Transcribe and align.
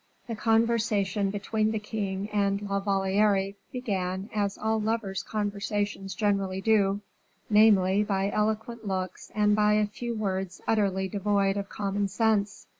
The 0.25 0.33
conversation 0.35 1.29
between 1.29 1.69
the 1.69 1.77
king 1.77 2.27
and 2.33 2.59
La 2.63 2.79
Valliere 2.79 3.53
began, 3.71 4.31
as 4.33 4.57
all 4.57 4.79
lovers' 4.81 5.21
conversations 5.21 6.15
generally 6.15 6.59
do, 6.59 7.01
namely, 7.51 8.01
by 8.03 8.31
eloquent 8.31 8.87
looks 8.87 9.31
and 9.35 9.55
by 9.55 9.73
a 9.73 9.85
few 9.85 10.15
words 10.15 10.59
utterly 10.67 11.07
devoid 11.07 11.55
of 11.55 11.69
common 11.69 12.07
sense. 12.07 12.65